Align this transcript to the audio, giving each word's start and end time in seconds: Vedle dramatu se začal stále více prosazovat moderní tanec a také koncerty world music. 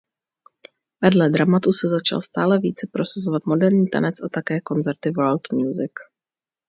Vedle 1.01 1.29
dramatu 1.29 1.73
se 1.73 1.87
začal 1.89 2.21
stále 2.21 2.59
více 2.59 2.87
prosazovat 2.91 3.41
moderní 3.45 3.89
tanec 3.89 4.19
a 4.23 4.29
také 4.33 4.61
koncerty 4.61 5.11
world 5.11 5.41
music. 5.53 5.91